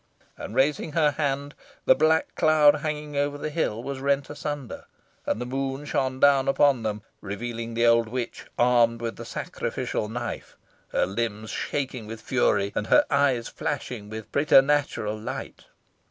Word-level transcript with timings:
And 0.35 0.55
raising 0.55 0.93
her 0.93 1.11
hand, 1.11 1.53
the 1.85 1.93
black 1.93 2.33
cloud 2.33 2.77
hanging 2.77 3.15
over 3.15 3.37
the 3.37 3.51
hill 3.51 3.83
was 3.83 3.99
rent 3.99 4.31
asunder, 4.31 4.85
and 5.27 5.39
the 5.39 5.45
moon 5.45 5.85
shone 5.85 6.19
down 6.19 6.47
upon 6.47 6.81
them, 6.81 7.03
revealing 7.21 7.75
the 7.75 7.85
old 7.85 8.07
witch, 8.09 8.47
armed 8.57 8.99
with 8.99 9.17
the 9.17 9.25
sacrificial 9.25 10.09
knife, 10.09 10.57
her 10.87 11.05
limbs 11.05 11.51
shaking 11.51 12.07
with 12.07 12.19
fury, 12.19 12.71
and 12.73 12.87
her 12.87 13.05
eyes 13.11 13.47
flashing 13.47 14.09
with 14.09 14.31
preternatural 14.31 15.15
light. 15.19 15.65